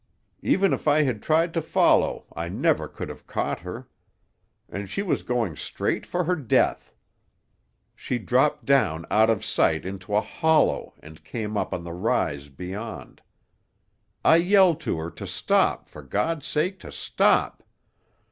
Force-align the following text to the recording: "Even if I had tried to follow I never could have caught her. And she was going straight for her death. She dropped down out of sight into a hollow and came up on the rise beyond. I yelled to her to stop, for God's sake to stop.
"Even 0.41 0.73
if 0.73 0.87
I 0.87 1.03
had 1.03 1.21
tried 1.21 1.53
to 1.53 1.61
follow 1.61 2.25
I 2.35 2.49
never 2.49 2.87
could 2.87 3.07
have 3.09 3.27
caught 3.27 3.59
her. 3.59 3.87
And 4.67 4.89
she 4.89 5.03
was 5.03 5.21
going 5.21 5.55
straight 5.55 6.07
for 6.07 6.23
her 6.23 6.35
death. 6.35 6.95
She 7.95 8.17
dropped 8.17 8.65
down 8.65 9.05
out 9.11 9.29
of 9.29 9.45
sight 9.45 9.85
into 9.85 10.15
a 10.15 10.21
hollow 10.21 10.95
and 11.01 11.23
came 11.23 11.55
up 11.55 11.71
on 11.71 11.83
the 11.83 11.93
rise 11.93 12.49
beyond. 12.49 13.21
I 14.25 14.37
yelled 14.37 14.81
to 14.81 14.97
her 14.97 15.11
to 15.11 15.27
stop, 15.27 15.87
for 15.87 16.01
God's 16.01 16.47
sake 16.47 16.79
to 16.79 16.91
stop. 16.91 17.61